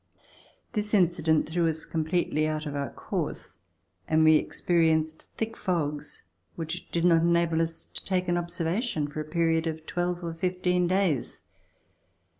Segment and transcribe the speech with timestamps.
[0.73, 3.59] This incident threw us completely out of our course,
[4.07, 6.23] and we experienced thick fogs
[6.55, 10.33] which did not enable us to take an observation for a period of twelve or
[10.33, 11.43] fifteen days.